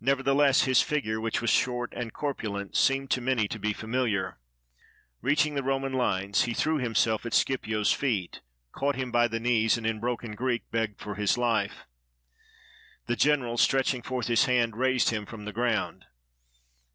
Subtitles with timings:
[0.00, 4.36] Nevertheless, his figure, which was short and corpulent, seemed to many to be famiHar.
[5.20, 8.40] Reaching the Roman hnes, he threw himself at Scipio's feet,
[8.72, 11.86] caught him by the knees, and in broken Greek begged for his life.
[13.04, 16.06] The general, stretching forth his hand, raised him from the ground.